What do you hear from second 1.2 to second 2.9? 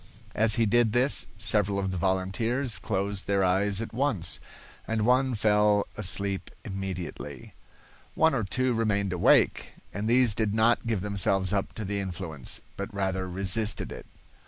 several of the volunteers